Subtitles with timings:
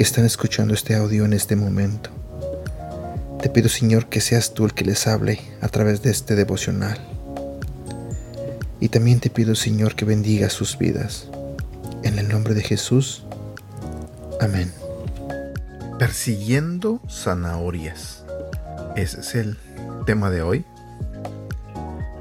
[0.00, 2.08] que están escuchando este audio en este momento.
[3.42, 6.98] Te pido, Señor, que seas tú el que les hable a través de este devocional.
[8.80, 11.28] Y también te pido, Señor, que bendiga sus vidas.
[12.02, 13.26] En el nombre de Jesús.
[14.40, 14.72] Amén.
[15.98, 18.24] Persiguiendo zanahorias.
[18.96, 19.58] Ese es el
[20.06, 20.64] tema de hoy.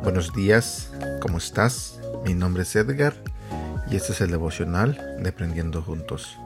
[0.03, 0.89] Buenos días,
[1.21, 2.01] ¿cómo estás?
[2.25, 3.13] Mi nombre es Edgar
[3.89, 6.37] y este es el devocional de Aprendiendo Juntos.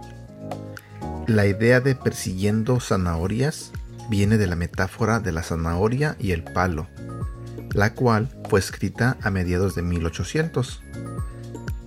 [1.28, 3.72] La idea de persiguiendo zanahorias
[4.10, 6.88] viene de la metáfora de la zanahoria y el palo,
[7.72, 10.84] la cual fue escrita a mediados de 1800.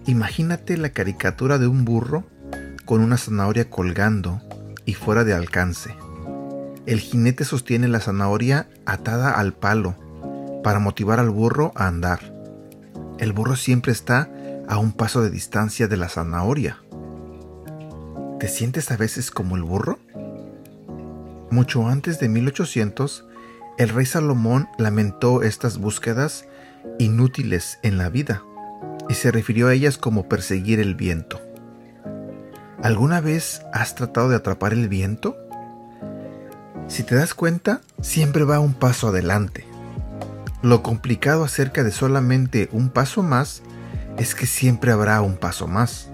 [0.07, 2.25] Imagínate la caricatura de un burro
[2.87, 4.41] con una zanahoria colgando
[4.87, 5.95] y fuera de alcance.
[6.87, 9.97] El jinete sostiene la zanahoria atada al palo
[10.65, 12.33] para motivar al burro a andar.
[13.19, 14.31] El burro siempre está
[14.67, 16.79] a un paso de distancia de la zanahoria.
[18.39, 19.99] ¿Te sientes a veces como el burro?
[21.51, 23.25] Mucho antes de 1800,
[23.79, 26.45] el rey Salomón lamentó estas búsquedas
[26.99, 28.43] inútiles en la vida
[29.09, 31.41] y se refirió a ellas como perseguir el viento.
[32.83, 35.35] ¿Alguna vez has tratado de atrapar el viento?
[36.89, 39.67] Si te das cuenta, siempre va un paso adelante.
[40.61, 43.63] Lo complicado acerca de solamente un paso más
[44.19, 46.11] es que siempre habrá un paso más.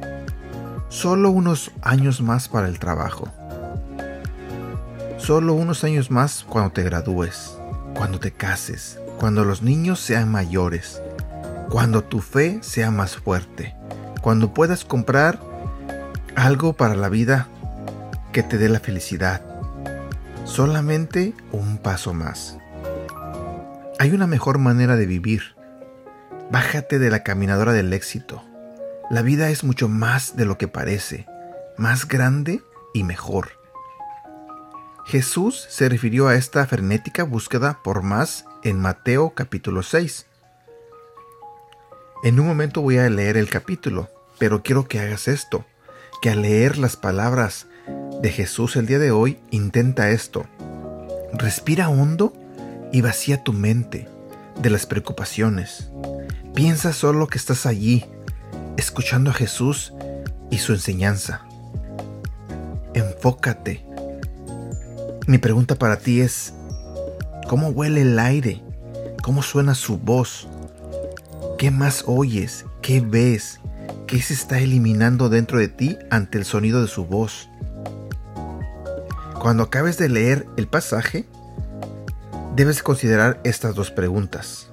[0.92, 3.26] Solo unos años más para el trabajo.
[5.16, 7.58] Solo unos años más cuando te gradúes,
[7.94, 11.00] cuando te cases, cuando los niños sean mayores,
[11.70, 13.74] cuando tu fe sea más fuerte,
[14.20, 15.40] cuando puedas comprar
[16.36, 17.48] algo para la vida
[18.30, 19.40] que te dé la felicidad.
[20.44, 22.58] Solamente un paso más.
[23.98, 25.56] Hay una mejor manera de vivir.
[26.50, 28.44] Bájate de la caminadora del éxito.
[29.12, 31.26] La vida es mucho más de lo que parece,
[31.76, 32.62] más grande
[32.94, 33.50] y mejor.
[35.04, 40.24] Jesús se refirió a esta frenética búsqueda por más en Mateo capítulo 6.
[42.24, 44.08] En un momento voy a leer el capítulo,
[44.38, 45.66] pero quiero que hagas esto
[46.22, 47.66] que al leer las palabras
[48.22, 50.46] de Jesús el día de hoy, intenta esto.
[51.34, 52.32] Respira hondo
[52.94, 54.08] y vacía tu mente
[54.58, 55.90] de las preocupaciones.
[56.54, 58.06] Piensa solo que estás allí,
[58.76, 59.92] escuchando a Jesús
[60.50, 61.42] y su enseñanza.
[62.94, 63.84] Enfócate.
[65.26, 66.52] Mi pregunta para ti es,
[67.48, 68.62] ¿cómo huele el aire?
[69.22, 70.48] ¿Cómo suena su voz?
[71.58, 72.66] ¿Qué más oyes?
[72.80, 73.60] ¿Qué ves?
[74.06, 77.48] ¿Qué se está eliminando dentro de ti ante el sonido de su voz?
[79.40, 81.26] Cuando acabes de leer el pasaje,
[82.54, 84.68] debes considerar estas dos preguntas.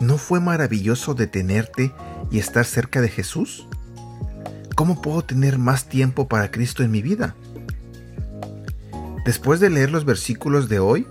[0.00, 1.92] ¿No fue maravilloso detenerte
[2.32, 3.68] y estar cerca de Jesús?
[4.74, 7.36] ¿Cómo puedo tener más tiempo para Cristo en mi vida?
[9.24, 11.06] Después de leer los versículos de hoy,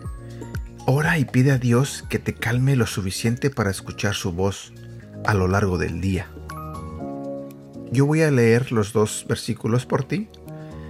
[0.86, 4.74] ora y pide a Dios que te calme lo suficiente para escuchar su voz
[5.24, 6.28] a lo largo del día.
[7.92, 10.28] Yo voy a leer los dos versículos por ti.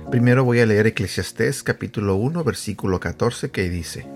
[0.09, 4.07] Primero voy a leer Eclesiastés capítulo 1 versículo 14 que dice,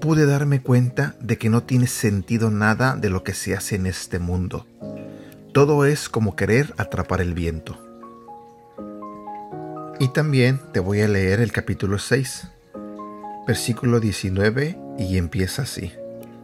[0.00, 3.86] Pude darme cuenta de que no tiene sentido nada de lo que se hace en
[3.86, 4.66] este mundo.
[5.54, 7.78] Todo es como querer atrapar el viento.
[9.98, 12.48] Y también te voy a leer el capítulo 6,
[13.46, 15.94] versículo 19 y empieza así.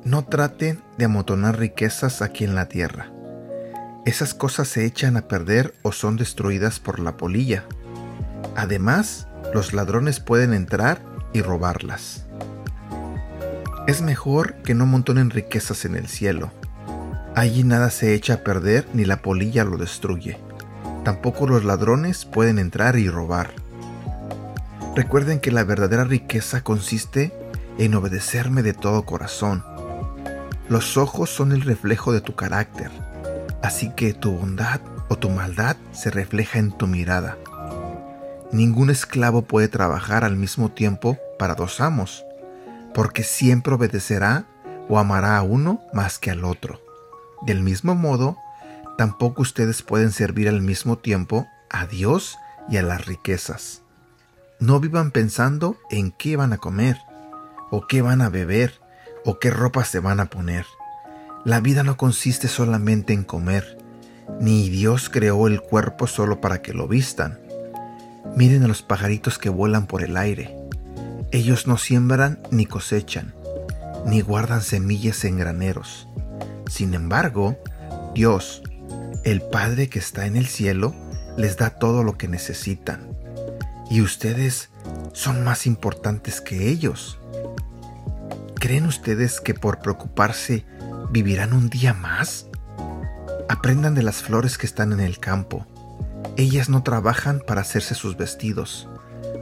[0.04, 3.12] No traten de amontonar riquezas aquí en la tierra
[4.06, 7.64] esas cosas se echan a perder o son destruidas por la polilla.
[8.56, 11.02] Además, los ladrones pueden entrar
[11.34, 12.26] y robarlas.
[13.86, 16.50] Es mejor que no montonen riquezas en el cielo.
[17.34, 20.38] Allí nada se echa a perder ni la polilla lo destruye.
[21.04, 23.50] Tampoco los ladrones pueden entrar y robar.
[24.94, 27.32] Recuerden que la verdadera riqueza consiste
[27.78, 29.64] en obedecerme de todo corazón.
[30.68, 32.90] Los ojos son el reflejo de tu carácter
[33.62, 37.36] Así que tu bondad o tu maldad se refleja en tu mirada.
[38.52, 42.24] Ningún esclavo puede trabajar al mismo tiempo para dos amos,
[42.94, 44.46] porque siempre obedecerá
[44.88, 46.80] o amará a uno más que al otro.
[47.42, 48.36] Del mismo modo,
[48.98, 52.38] tampoco ustedes pueden servir al mismo tiempo a Dios
[52.68, 53.82] y a las riquezas.
[54.58, 56.98] No vivan pensando en qué van a comer,
[57.70, 58.74] o qué van a beber,
[59.24, 60.66] o qué ropa se van a poner.
[61.44, 63.78] La vida no consiste solamente en comer,
[64.38, 67.40] ni Dios creó el cuerpo solo para que lo vistan.
[68.36, 70.56] Miren a los pajaritos que vuelan por el aire.
[71.32, 73.34] Ellos no siembran ni cosechan,
[74.04, 76.06] ni guardan semillas en graneros.
[76.70, 77.58] Sin embargo,
[78.14, 78.62] Dios,
[79.24, 80.94] el Padre que está en el cielo,
[81.36, 83.10] les da todo lo que necesitan.
[83.90, 84.70] Y ustedes
[85.12, 87.18] son más importantes que ellos.
[88.54, 90.64] ¿Creen ustedes que por preocuparse
[91.10, 92.46] vivirán un día más?
[93.48, 95.66] Aprendan de las flores que están en el campo.
[96.36, 98.88] Ellas no trabajan para hacerse sus vestidos.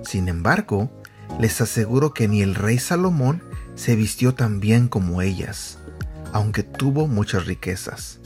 [0.02, 0.90] Sin embargo,
[1.38, 3.42] les aseguro que ni el rey Salomón
[3.74, 5.78] se vistió tan bien como ellas,
[6.32, 8.20] aunque tuvo muchas riquezas.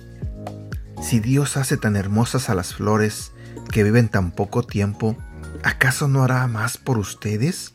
[1.01, 3.33] Si Dios hace tan hermosas a las flores
[3.71, 5.17] que viven tan poco tiempo,
[5.63, 7.75] ¿acaso no hará más por ustedes?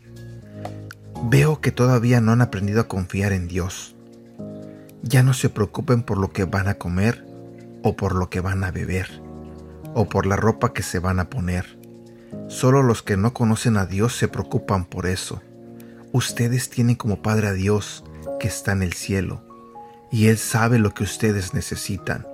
[1.29, 3.95] Veo que todavía no han aprendido a confiar en Dios.
[5.03, 7.25] Ya no se preocupen por lo que van a comer
[7.83, 9.21] o por lo que van a beber
[9.93, 11.79] o por la ropa que se van a poner.
[12.49, 15.41] Solo los que no conocen a Dios se preocupan por eso.
[16.11, 18.03] Ustedes tienen como Padre a Dios
[18.39, 19.46] que está en el cielo
[20.11, 22.25] y Él sabe lo que ustedes necesitan.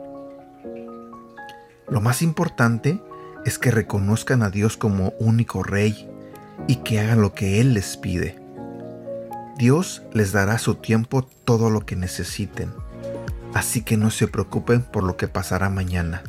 [1.90, 3.02] Lo más importante
[3.46, 6.10] es que reconozcan a Dios como único Rey
[6.68, 8.40] y que hagan lo que Él les pide.
[9.58, 12.74] Dios les dará a su tiempo todo lo que necesiten,
[13.54, 16.24] así que no se preocupen por lo que pasará mañana.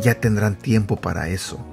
[0.00, 1.64] Ya tendrán tiempo para eso.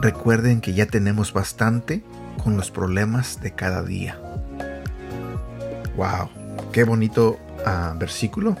[0.00, 2.02] Recuerden que ya tenemos bastante
[2.42, 4.18] con los problemas de cada día.
[5.96, 6.30] ¡Wow!
[6.72, 7.38] ¡Qué bonito
[7.96, 8.56] versículo!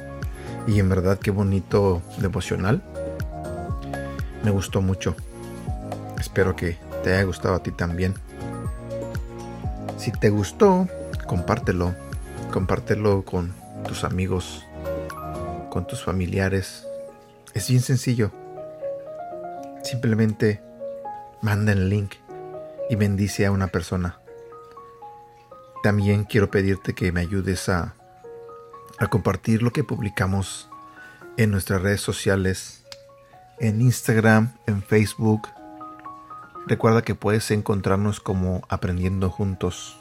[0.66, 2.82] Y en verdad qué bonito devocional.
[4.44, 5.14] Me gustó mucho.
[6.18, 8.14] Espero que te haya gustado a ti también.
[9.96, 10.88] Si te gustó,
[11.26, 11.94] compártelo.
[12.52, 13.52] Compártelo con
[13.86, 14.64] tus amigos,
[15.70, 16.86] con tus familiares.
[17.54, 18.32] Es bien sencillo.
[19.82, 20.62] Simplemente
[21.42, 22.14] manda el link
[22.88, 24.20] y bendice a una persona.
[25.82, 27.94] También quiero pedirte que me ayudes a,
[29.00, 30.68] a compartir lo que publicamos
[31.38, 32.84] en nuestras redes sociales,
[33.58, 35.48] en Instagram, en Facebook.
[36.66, 39.98] Recuerda que puedes encontrarnos como Aprendiendo Juntos.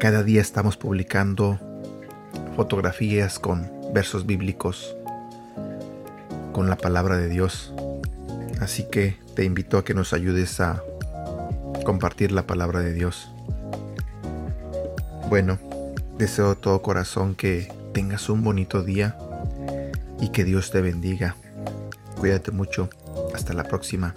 [0.00, 1.60] Cada día estamos publicando
[2.56, 4.96] fotografías con versos bíblicos,
[6.52, 7.74] con la palabra de Dios.
[8.60, 10.82] Así que te invito a que nos ayudes a
[11.84, 13.30] compartir la palabra de Dios.
[15.28, 15.58] Bueno,
[16.18, 19.16] deseo de todo corazón que tengas un bonito día
[20.20, 21.36] y que Dios te bendiga.
[22.18, 22.88] Cuídate mucho.
[23.34, 24.14] Hasta la próxima.